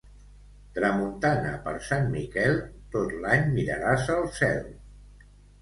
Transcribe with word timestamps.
Tramuntana 0.77 1.51
per 1.67 1.73
Sant 1.89 2.09
Miquel, 2.15 2.57
tot 2.97 3.15
l'any 3.27 3.47
miraràs 3.59 4.11
el 4.19 4.29
cel. 4.43 4.69